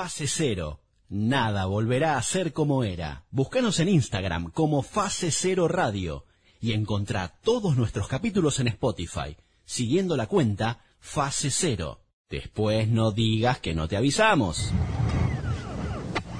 [0.00, 0.78] Fase Cero.
[1.08, 3.24] Nada volverá a ser como era.
[3.32, 6.24] Búscanos en Instagram como Fase Cero Radio
[6.60, 12.00] y encontrá todos nuestros capítulos en Spotify, siguiendo la cuenta Fase Cero.
[12.30, 14.72] Después no digas que no te avisamos.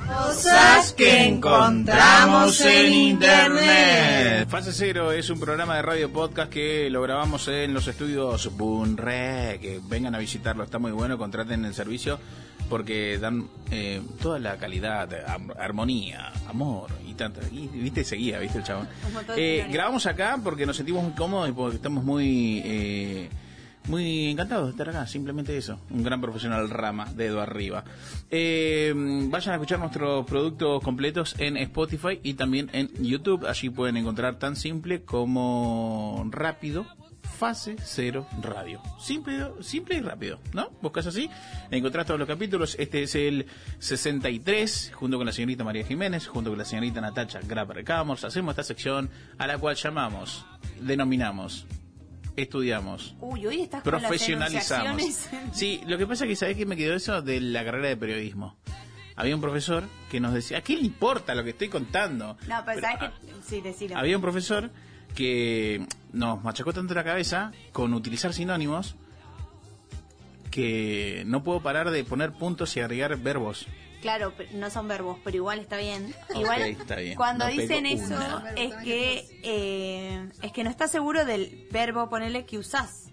[0.07, 4.49] Cosas que encontramos en internet.
[4.49, 9.59] Fase Cero es un programa de radio podcast que lo grabamos en los estudios Bunre.
[9.61, 12.21] Que vengan a visitarlo, está muy bueno, contraten el servicio
[12.69, 15.09] porque dan eh, toda la calidad,
[15.59, 17.41] armonía, amor y tanto.
[17.53, 18.89] Y, viste, seguía, viste el chabón.
[19.37, 22.63] Eh, grabamos acá porque nos sentimos muy cómodos y porque estamos muy...
[22.65, 23.29] eh,
[23.89, 25.81] muy encantados de estar acá, simplemente eso.
[25.91, 27.85] Un gran profesional rama, dedo arriba.
[28.31, 33.47] Eh, vayan a escuchar nuestros productos completos en Spotify y también en YouTube.
[33.47, 36.87] Allí pueden encontrar tan simple como rápido.
[37.39, 38.83] Fase Cero Radio.
[38.99, 40.71] Simple, simple y rápido, ¿no?
[40.83, 41.31] Buscas así,
[41.71, 42.75] encontrás todos los capítulos.
[42.81, 43.47] Este es el
[43.79, 48.25] 63, junto con la señorita María Jiménez, junto con la señorita Natacha Grapper Camors.
[48.25, 50.45] Hacemos esta sección a la cual llamamos,
[50.81, 51.65] denominamos,
[52.35, 55.29] estudiamos, Uy, hoy estás con las profesionalizamos.
[55.53, 57.97] Sí, lo que pasa es que sabés que me quedó eso de la carrera de
[57.97, 58.57] periodismo.
[59.19, 62.37] Había un profesor que nos decía, ¿a qué le importa lo que estoy contando?
[62.47, 63.33] No, pero, Pero, sabes ah, que...
[63.43, 63.99] Sí, decilo.
[63.99, 64.71] Había un profesor
[65.17, 68.95] que nos machacó tanto la cabeza con utilizar sinónimos
[70.53, 73.67] que no puedo parar de poner puntos y agregar verbos.
[74.03, 76.15] Claro, no son verbos, pero igual está bien.
[76.33, 77.17] Igual está bien.
[77.17, 78.53] cuando No dicen eso una.
[78.57, 83.11] es que eh, es que no estás seguro del verbo ponerle que usás.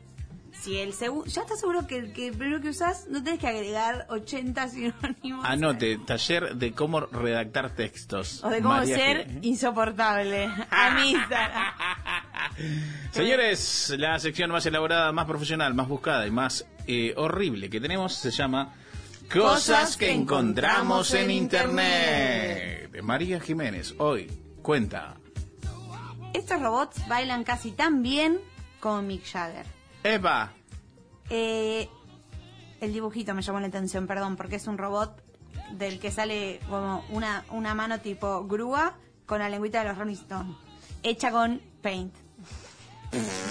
[0.66, 3.48] Si el segundo, ya estás seguro que, que el verbo que usás no tenés que
[3.48, 5.46] agregar 80 sinónimos.
[5.46, 8.44] Anote, taller de cómo redactar textos.
[8.44, 9.46] O de cómo María ser G.
[9.46, 10.50] insoportable.
[10.72, 11.74] A Instagram.
[13.12, 18.16] Señores, la sección más elaborada, más profesional, más buscada y más eh, horrible que tenemos
[18.16, 18.74] se llama
[19.32, 22.90] Cosas que encontramos en Internet.
[22.90, 23.94] De María Jiménez.
[24.00, 24.32] Hoy
[24.64, 25.14] cuenta.
[26.34, 28.40] Estos robots bailan casi tan bien
[28.80, 29.75] como Mick Jagger.
[30.06, 30.54] Eva.
[31.30, 31.90] Eh,
[32.82, 35.22] el dibujito me llamó la atención, perdón, porque es un robot
[35.72, 38.96] del que sale como una, una mano tipo grúa
[39.26, 40.56] con la lengüita de los Rolling Stones,
[41.02, 42.14] hecha con Paint.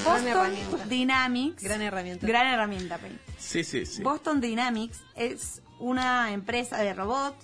[0.05, 0.85] Boston herramienta.
[0.87, 1.63] Dynamics.
[1.63, 2.27] Gran herramienta.
[2.27, 3.19] Gran herramienta, Paint.
[3.39, 4.03] Sí, sí, sí.
[4.03, 7.37] Boston Dynamics es una empresa de robots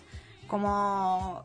[0.46, 1.44] como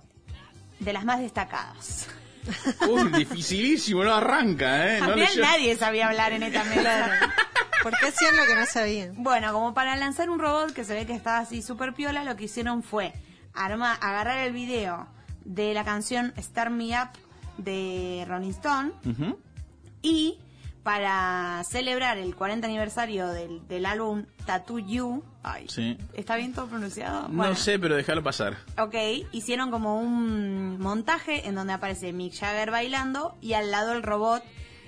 [0.80, 2.08] de las más destacadas.
[2.90, 5.00] Uy, dificilísimo, no arranca, ¿eh?
[5.00, 7.34] No También leyó- nadie sabía hablar en esta mesa.
[7.86, 9.14] ¿Por qué hacían lo que no sabían?
[9.24, 12.36] Bueno, como para lanzar un robot que se ve que estaba así súper piola, lo
[12.36, 13.14] que hicieron fue
[13.54, 15.08] arma, agarrar el video
[15.44, 17.10] de la canción Start Me Up
[17.60, 19.38] de Rolling Stone Ujú.
[20.02, 20.40] y
[20.82, 25.98] para celebrar el 40 aniversario del, del álbum Tattoo You, ay, Sí.
[26.14, 27.28] ¿está bien todo pronunciado?
[27.30, 28.58] No sé, pero déjalo pasar.
[28.80, 28.96] Ok,
[29.32, 34.44] hicieron como un montaje en donde aparece Mick Jagger bailando y al lado el robot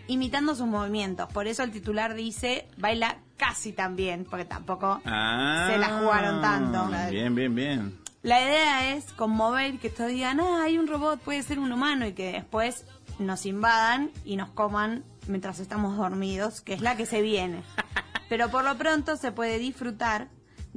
[0.08, 1.32] imitando sus movimientos.
[1.32, 6.42] Por eso el titular dice baila casi tan bien, porque tampoco Ah, se la jugaron
[6.42, 6.90] tanto.
[7.12, 8.00] Bien, bien, bien.
[8.24, 12.06] La idea es conmover que todos digan, ah, hay un robot, puede ser un humano
[12.08, 12.86] y que después
[13.20, 17.64] nos invadan y nos coman mientras estamos dormidos, que es la que se viene.
[18.30, 20.28] Pero por lo pronto se puede disfrutar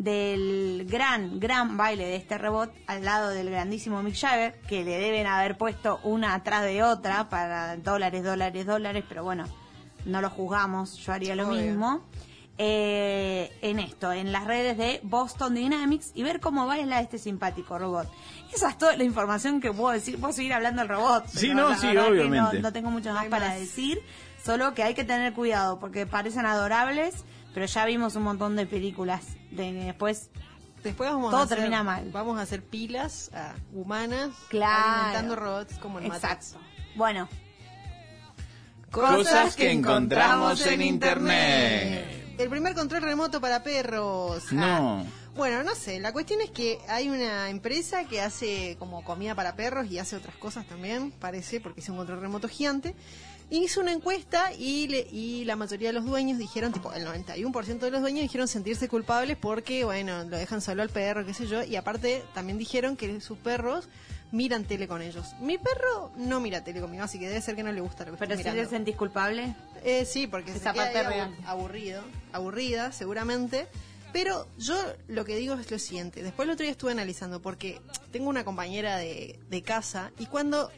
[0.01, 4.99] del gran, gran baile de este robot al lado del grandísimo Mick Jagger, que le
[4.99, 9.45] deben haber puesto una atrás de otra para dólares, dólares, dólares, pero bueno,
[10.07, 11.61] no lo juzgamos, yo haría lo Obvio.
[11.61, 12.03] mismo.
[12.63, 17.79] Eh, en esto, en las redes de Boston Dynamics y ver cómo baila este simpático
[17.79, 18.11] robot.
[18.55, 20.19] Esa es toda la información que puedo decir.
[20.19, 21.27] Puedo seguir hablando del robot.
[21.29, 22.57] Sí, no, sí, obviamente.
[22.57, 23.61] No, no tengo mucho más hay para más.
[23.61, 23.99] decir.
[24.45, 27.25] Solo que hay que tener cuidado porque parecen adorables,
[27.55, 30.31] pero ya vimos un montón de películas de que después
[30.83, 32.11] Después vamos Todo a hacer, termina mal.
[32.11, 34.95] Vamos a hacer pilas ah, humanas Claro.
[34.95, 36.17] alimentando robots como Matrix.
[36.17, 36.59] Exacto.
[36.97, 37.29] Bueno,
[38.91, 42.35] Cosas que encontramos en Internet.
[42.39, 44.45] El primer control remoto para perros.
[44.51, 44.55] Ah.
[44.55, 45.07] No.
[45.37, 49.55] Bueno, no sé, la cuestión es que hay una empresa que hace como comida para
[49.55, 52.97] perros y hace otras cosas también, parece, porque hizo un control remoto gigante.
[53.51, 57.79] Hizo una encuesta y, le- y la mayoría de los dueños dijeron, tipo, el 91%
[57.81, 61.47] de los dueños dijeron sentirse culpables porque, bueno, lo dejan solo al perro, qué sé
[61.49, 63.89] yo, y aparte también dijeron que sus perros
[64.31, 65.27] miran tele con ellos.
[65.41, 68.13] Mi perro no mira tele conmigo, así que debe ser que no le gusta lo
[68.13, 68.71] que pero si te mirando.
[68.71, 69.57] sentís culpable.
[69.83, 71.35] Eh, sí, porque Esa se parte real.
[71.45, 73.67] aburrido, aburrida seguramente.
[74.13, 74.75] Pero yo
[75.09, 76.23] lo que digo es lo siguiente.
[76.23, 77.81] Después el otro día estuve analizando porque
[78.13, 80.71] tengo una compañera de, de casa y cuando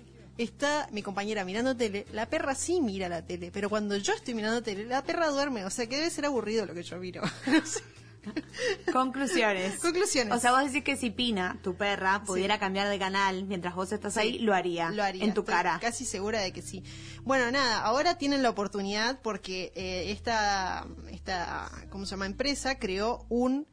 [0.43, 4.35] está mi compañera mirando tele, la perra sí mira la tele, pero cuando yo estoy
[4.35, 5.65] mirando tele, la perra duerme.
[5.65, 7.23] O sea que debe ser aburrido lo que yo miro.
[8.93, 9.81] Conclusiones.
[9.81, 10.35] Conclusiones.
[10.35, 13.91] O sea, vos decís que si Pina, tu perra, pudiera cambiar de canal mientras vos
[13.93, 14.91] estás ahí, lo haría.
[14.91, 15.25] Lo haría.
[15.25, 15.79] En tu Estoy cara.
[15.81, 16.85] Casi segura de que sí.
[17.25, 22.27] Bueno, nada, ahora tienen la oportunidad porque eh, esta, esta, ¿cómo se llama?
[22.27, 23.67] Empresa creó un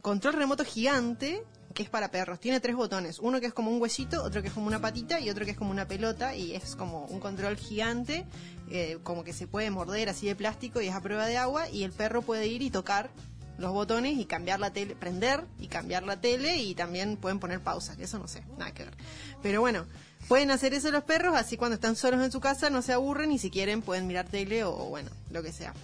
[0.00, 1.44] control remoto gigante
[1.74, 2.40] que es para perros.
[2.40, 3.18] Tiene tres botones.
[3.18, 5.52] Uno que es como un huesito, otro que es como una patita y otro que
[5.52, 8.26] es como una pelota y es como un control gigante,
[8.70, 11.68] eh, como que se puede morder así de plástico y es a prueba de agua
[11.68, 13.10] y el perro puede ir y tocar
[13.58, 17.60] los botones y cambiar la tele, prender y cambiar la tele y también pueden poner
[17.60, 18.94] pausa, que eso no sé, nada que ver.
[19.42, 19.84] Pero bueno,
[20.28, 23.30] pueden hacer eso los perros, así cuando están solos en su casa no se aburren
[23.32, 25.74] y si quieren pueden mirar tele o bueno, lo que sea.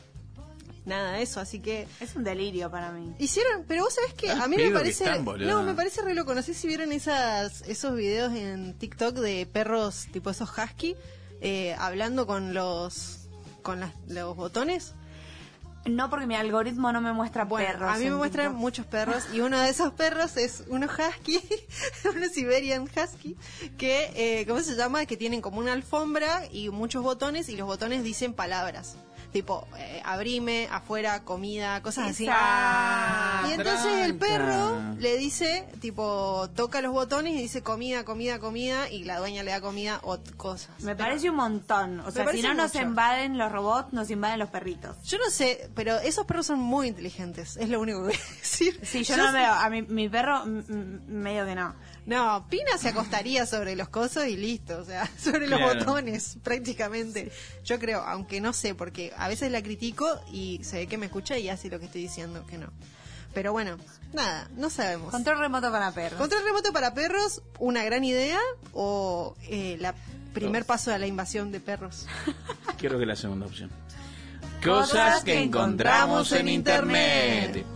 [0.87, 3.13] Nada, eso, así que Es un delirio para mí.
[3.19, 5.05] Hicieron, pero vos sabés que Al a mí me parece.
[5.05, 6.33] están, no, me parece re loco.
[6.35, 10.97] No sé si vieron esas, esos videos en TikTok de perros tipo esos husky
[11.41, 13.29] eh, hablando con los
[13.63, 14.95] con las- los botones.
[15.87, 17.91] No, porque mi algoritmo no me muestra Bueno, perros.
[17.95, 18.61] a mí me muestran TikTok.
[18.61, 21.41] muchos perros y uno de esos perros es uno husky,
[22.17, 23.37] uno Siberian husky,
[23.79, 25.05] que, eh, ¿cómo se llama?
[25.07, 28.97] Que tienen como una alfombra y muchos botones y los botones dicen palabras.
[29.37, 32.25] Tipo, eh, abrime, afuera, comida, cosas así.
[32.25, 38.89] Y entonces el perro le dice, tipo, toca los botones y dice comida, comida, comida,
[38.89, 40.71] y la dueña le da comida o cosas.
[40.79, 42.01] Me Pero- parece un montón.
[42.01, 44.97] O sea, si no nos invaden los robots, nos invaden los perritos.
[45.05, 48.37] Yo no sé, pero esos perros son muy inteligentes, es lo único que voy a
[48.41, 48.81] decir.
[48.85, 49.53] Sí, yo, no veo.
[49.53, 51.75] A mi, mi perro, medio que no.
[52.07, 57.33] No, Pina se acostaría sobre los cosos y listo, o sea, sobre los botones prácticamente.
[57.65, 61.07] Yo creo, aunque no sé, porque a veces la critico y se ve que me
[61.07, 62.69] escucha y hace lo que estoy diciendo que no.
[63.35, 63.77] Pero bueno,
[64.13, 65.11] nada, no sabemos.
[65.11, 66.21] Control remoto para perros.
[66.21, 68.39] Control remoto para perros, una gran idea
[68.73, 69.95] o eh, la
[70.33, 72.07] primer paso a la invasión de perros.
[72.79, 73.69] Quiero que la segunda opción.
[74.65, 77.67] Cosas que encontramos en internet.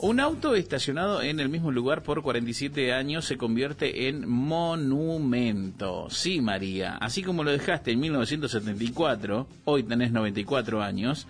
[0.00, 6.06] Un auto estacionado en el mismo lugar por 47 años se convierte en monumento.
[6.08, 6.96] Sí, María.
[6.98, 11.26] Así como lo dejaste en 1974, hoy tenés 94 años.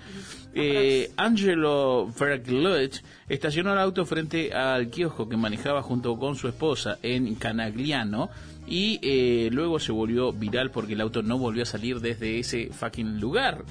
[0.52, 2.96] Eh, Angelo Verglut
[3.30, 8.28] estacionó el auto frente al kiosco que manejaba junto con su esposa en Canagliano
[8.66, 12.68] y eh, luego se volvió viral porque el auto no volvió a salir desde ese
[12.70, 13.64] fucking lugar.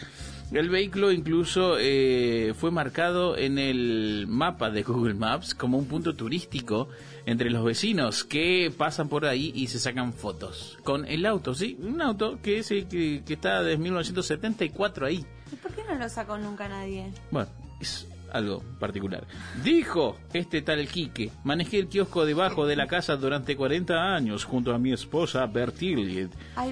[0.51, 6.15] El vehículo incluso eh, fue marcado en el mapa de Google Maps como un punto
[6.15, 6.87] turístico
[7.25, 11.77] entre los vecinos que pasan por ahí y se sacan fotos con el auto, sí,
[11.81, 15.25] un auto que, es, el que, que está desde 1974 ahí.
[15.51, 17.11] ¿Y por qué no lo sacó nunca nadie?
[17.29, 17.49] Bueno,
[17.81, 19.25] es algo particular.
[19.63, 24.73] Dijo este tal Quique, manejé el kiosco debajo de la casa durante 40 años junto
[24.73, 25.97] a mi esposa Bertil.
[25.99, 26.27] I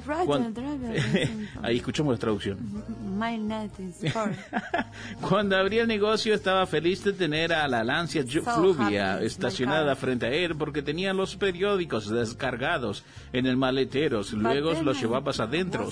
[0.05, 1.29] ride Cuan- the driver.
[1.61, 2.57] Ahí escuchamos la traducción.
[3.17, 3.35] My.
[5.21, 10.29] Cuando abrí el negocio estaba feliz de tener a la Lancia Fluvia estacionada frente a
[10.29, 13.03] él porque tenía los periódicos descargados
[13.33, 14.21] en el maletero.
[14.33, 15.87] Luego los llevabas adentro.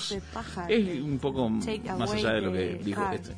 [0.68, 1.68] Es un poco más
[2.14, 3.34] allá de lo que dijo este.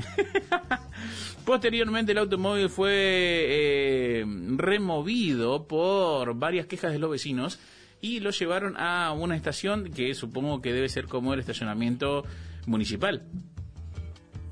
[1.46, 4.26] Posteriormente el automóvil fue eh,
[4.56, 7.60] removido por varias quejas de los vecinos
[8.02, 12.24] y lo llevaron a una estación que supongo que debe ser como el estacionamiento
[12.68, 13.24] municipal.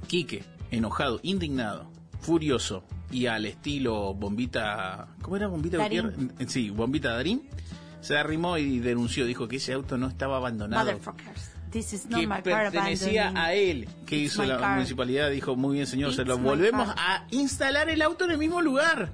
[0.07, 6.33] Quique, enojado, indignado, furioso y al estilo bombita, ¿cómo era bombita Darín.
[6.47, 7.43] Sí, bombita Darín.
[8.01, 11.52] Se arrimó y denunció, dijo que ese auto no estaba abandonado Motherfuckers.
[11.73, 13.87] This is not que pertenecía a él.
[14.05, 14.75] que It's hizo la car.
[14.75, 15.29] municipalidad?
[15.31, 16.97] Dijo, muy bien señor, se It's lo my volvemos car.
[16.97, 19.09] a instalar el auto en el mismo lugar.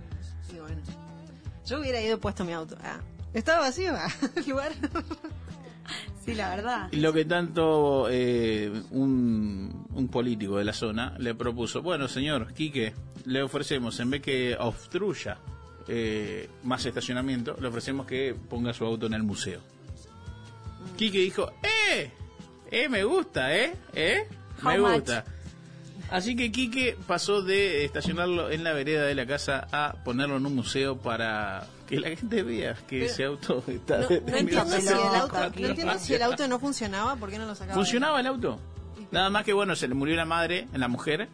[0.54, 0.82] Y bueno,
[1.66, 2.78] yo hubiera ido puesto mi auto.
[2.84, 3.00] Ah,
[3.34, 4.74] estaba vacío ah, el lugar.
[6.26, 6.90] Sí, la verdad.
[6.92, 12.94] Lo que tanto eh, un, un político de la zona le propuso, bueno señor, Quique,
[13.26, 15.38] le ofrecemos, en vez que obstruya
[15.88, 19.62] eh, más estacionamiento, le ofrecemos que ponga su auto en el museo.
[20.98, 22.12] Quique dijo, ¡eh!
[22.72, 23.76] ¡Eh, me gusta, eh!
[23.94, 24.28] ¿Eh?
[24.64, 24.92] How Me much?
[24.96, 25.26] gusta.
[26.12, 30.46] Así que Quique pasó de estacionarlo en la vereda de la casa a ponerlo en
[30.46, 34.00] un museo para que la gente vea que ese auto está...
[34.00, 35.38] No, no entiendo, si el 1974.
[35.44, 37.76] auto, no entiendo si el auto no funcionaba, ¿por qué no lo sacaba?
[37.76, 38.60] ¿Funcionaba el auto?
[39.12, 41.30] Nada más que bueno, se le murió la madre, la mujer.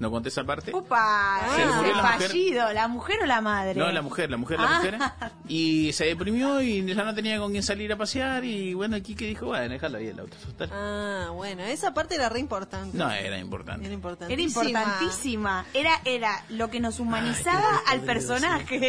[0.00, 0.74] No conté esa parte.
[0.74, 2.28] Upa, Se le murió la mujer.
[2.28, 2.72] fallido.
[2.72, 3.78] ¿La mujer o la madre?
[3.78, 4.76] No, la mujer, la mujer, la Ah.
[4.78, 4.98] mujer.
[5.46, 8.44] Y se deprimió y ya no tenía con quién salir a pasear.
[8.44, 10.36] Y bueno, Kike dijo, bueno, déjalo ahí el auto.
[10.38, 10.70] total.
[10.72, 12.96] Ah, bueno, esa parte era re importante.
[12.96, 13.86] No, era importante.
[13.86, 13.94] Era
[14.28, 15.64] Era importantísima.
[15.74, 18.88] Era, era lo que nos humanizaba al personaje.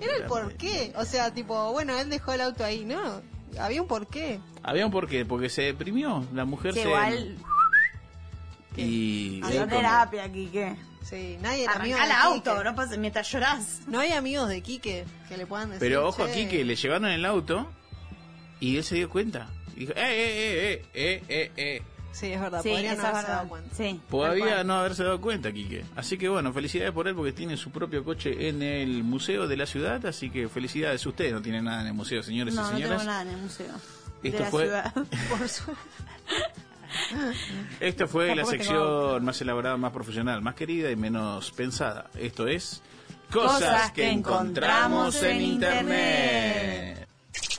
[0.00, 0.92] Era el porqué.
[0.96, 2.98] O sea, tipo, bueno, él dejó el auto ahí, ¿no?
[3.60, 4.40] Había un porqué.
[4.62, 6.24] Había un porqué, porque se deprimió.
[6.34, 6.88] La mujer Que se...
[6.88, 7.36] igual
[8.82, 9.40] Y...
[9.50, 10.76] dio terapia, Quique.
[11.02, 12.64] Sí, nadie Arrancá el auto, Quique.
[12.64, 13.80] no pasa mientras llorás.
[13.86, 15.80] No hay amigos de Quique que le puedan decir.
[15.80, 16.30] Pero ojo "Che".
[16.32, 17.70] aquí que le llevaron el auto
[18.60, 19.48] y él se dio cuenta.
[19.76, 21.82] Y dijo, eh, eh, eh, eh, eh, eh.
[22.10, 23.76] Sí, es verdad, Sí, podría no haberse dado cuenta.
[23.76, 25.84] Sí, Podría no haberse dado cuenta, Quique.
[25.94, 29.56] Así que bueno, felicidades por él porque tiene su propio coche en el museo de
[29.56, 30.04] la ciudad.
[30.04, 31.04] Así que felicidades.
[31.06, 32.98] Ustedes no tienen nada en el museo, señores No, y no señoras.
[32.98, 33.72] tengo nada en el museo.
[34.22, 34.92] Esto de la fue- ciudad.
[35.38, 35.82] Por suerte.
[37.80, 42.10] Esto fue la tengo sección más elaborada, más profesional, más querida y menos pensada.
[42.14, 42.82] Esto es
[43.30, 47.08] Cosas, Cosas que que encontramos encontramos en en Internet.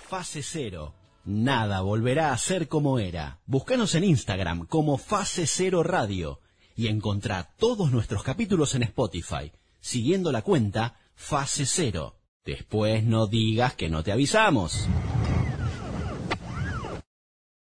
[0.08, 0.94] Fase Cero.
[1.25, 3.39] Nada volverá a ser como era.
[3.46, 6.39] Búscanos en Instagram como Fase Cero Radio
[6.75, 12.15] y encontrá todos nuestros capítulos en Spotify, siguiendo la cuenta Fase Cero.
[12.46, 14.88] Después no digas que no te avisamos.